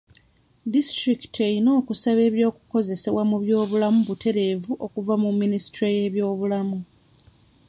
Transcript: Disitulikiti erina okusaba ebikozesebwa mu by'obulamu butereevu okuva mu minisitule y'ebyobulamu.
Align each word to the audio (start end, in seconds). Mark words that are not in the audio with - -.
Disitulikiti 0.73 1.39
erina 1.47 1.69
okusaba 1.79 2.21
ebikozesebwa 2.29 3.23
mu 3.29 3.37
by'obulamu 3.43 3.99
butereevu 4.07 4.71
okuva 4.85 5.13
mu 5.23 5.29
minisitule 5.39 5.89
y'ebyobulamu. 5.97 6.79